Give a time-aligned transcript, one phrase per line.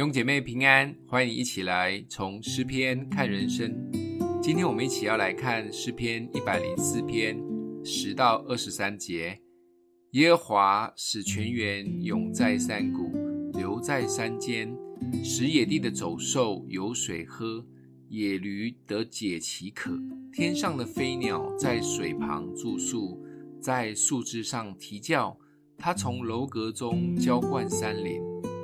[0.00, 3.70] 弟兄姐妹平安，欢迎一起来从诗篇看人生。
[4.42, 7.38] 今天我们一起要来看诗篇一百零四篇
[7.84, 9.38] 十到二十三节。
[10.12, 13.12] 耶和华使泉源涌在山谷，
[13.52, 14.74] 流在山间，
[15.22, 17.62] 使野地的走兽有水喝，
[18.08, 19.92] 野驴得解其渴。
[20.32, 23.22] 天上的飞鸟在水旁住宿，
[23.60, 25.36] 在树枝上啼叫。
[25.76, 28.18] 他从楼阁中浇灌山林。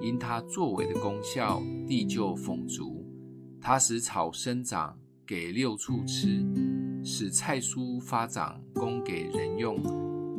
[0.00, 3.04] 因他作为的功效，地就丰足。
[3.60, 6.44] 他使草生长，给六畜吃；
[7.04, 9.76] 使菜蔬发长，供给人用；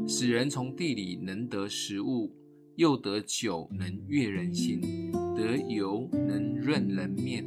[0.08, 2.36] 使人从地里能得食物，
[2.76, 4.81] 又得酒能悦人心，
[5.36, 7.45] 得油能润人面，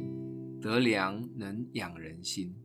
[0.61, 2.55] 得粮能养人心。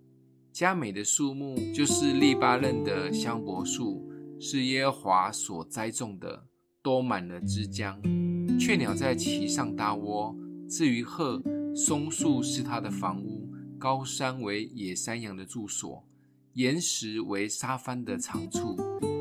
[0.53, 4.09] 佳美的树木就是利巴嫩的香柏树，
[4.39, 6.45] 是耶和华所栽种的，
[6.83, 7.97] 多满了枝浆。
[8.61, 10.37] 雀鸟在其上搭窝，
[10.69, 11.43] 至于鹤，
[11.75, 16.07] 松树是它的房屋，高山为野山羊的住所，
[16.53, 18.77] 岩石为沙帆的藏处。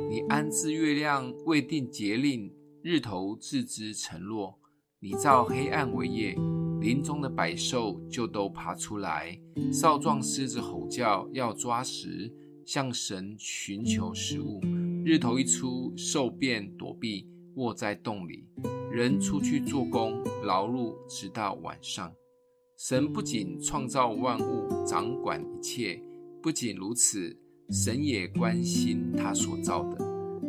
[0.09, 4.59] 你安置月亮，未定节令，日头自知沉落。
[4.99, 6.35] 你造黑暗为夜，
[6.81, 9.39] 林中的百兽就都爬出来。
[9.71, 12.29] 少壮狮子吼叫，要抓食，
[12.65, 14.59] 向神寻求食物。
[15.05, 17.25] 日头一出，兽便躲避，
[17.59, 18.47] 卧在洞里。
[18.89, 22.11] 人出去做工，劳碌直到晚上。
[22.77, 26.01] 神不仅创造万物，掌管一切；
[26.41, 27.37] 不仅如此，
[27.69, 29.97] 神也关心他所造的。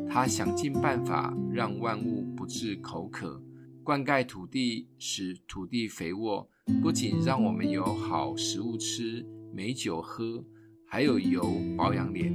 [0.08, 3.42] 他想尽办法让万物不致口渴，
[3.82, 6.48] 灌溉土地，使土地肥沃。
[6.80, 10.44] 不仅让我们有好食物吃、美酒喝，
[10.86, 11.44] 还有油
[11.76, 12.32] 保养脸。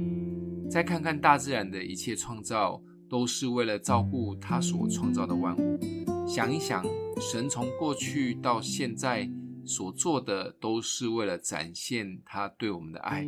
[0.70, 2.82] 再看看大自然的一切创造。
[3.08, 5.78] 都是为了照顾他所创造的万物。
[6.26, 6.84] 想一想，
[7.20, 9.30] 神从过去到现在
[9.64, 13.26] 所做的，都是为了展现他对我们的爱。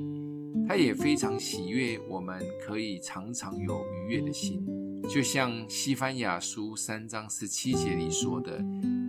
[0.67, 4.67] 他也非常喜悦我们可以常常有愉悦的心，
[5.09, 8.63] 就像西番雅书三章十七节里说的：“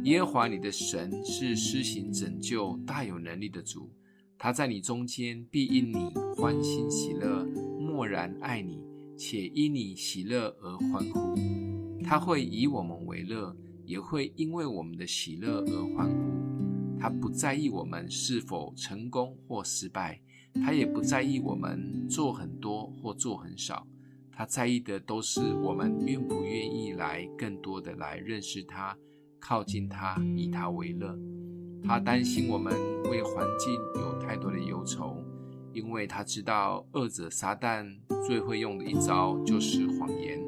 [0.05, 3.91] 耶和华你的神是施行拯救、大有能力的主，
[4.37, 7.43] 他在你中间必因你欢欣喜乐，
[7.79, 8.79] 默然爱你。”
[9.19, 11.35] 且因你喜乐而欢呼，
[12.05, 13.53] 他会以我们为乐，
[13.83, 16.97] 也会因为我们的喜乐而欢呼。
[16.97, 20.21] 他不在意我们是否成功或失败，
[20.63, 23.85] 他也不在意我们做很多或做很少。
[24.31, 28.97] 他在意的都是我们愿不愿意来更多的来认识他，
[29.37, 31.19] 靠近他，以他为乐。
[31.83, 35.21] 他担心我们为环境有太多的忧愁。
[35.79, 37.87] 因为他知道恶者撒旦
[38.27, 40.39] 最会用的一招就是谎言，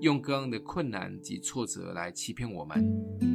[0.00, 2.84] 用各样的困难及挫折来欺骗我们，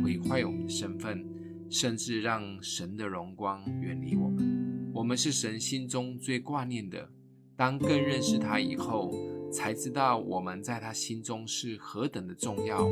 [0.03, 1.25] 毁坏我们的身份，
[1.69, 4.91] 甚至让神的荣光远离我们。
[4.93, 7.09] 我们是神心中最挂念的。
[7.55, 9.13] 当更认识他以后，
[9.51, 12.85] 才知道我们在他心中是何等的重要。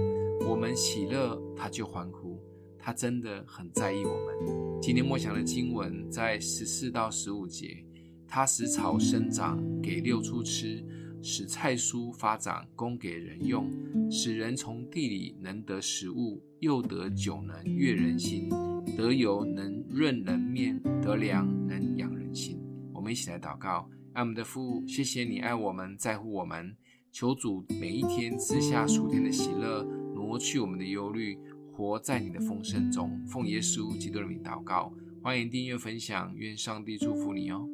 [0.48, 2.42] 我们喜乐，他就欢呼。
[2.80, 4.82] 他真的很在意我们。
[4.82, 7.84] 今天默想的经文在十四到十五节。
[8.28, 10.84] 他使草生长，给六畜吃；
[11.24, 13.66] 使菜蔬发展，供给人用；
[14.12, 18.50] 使人从地里能得食物，又得酒能悦人心，
[18.98, 22.60] 得油能润人面，得粮能养人心。
[22.94, 26.76] 我们一起来祷告：爱我们的父，谢谢你爱我们，在乎我们。
[27.12, 29.84] 求主每一天赐下属天的喜乐，
[30.14, 31.40] 挪去我们的忧虑，
[31.72, 33.20] 活在你的丰盛中。
[33.26, 37.68] 奉耶稣基督的名祷告，欢迎订阅分享，愿上帝祝福你哦。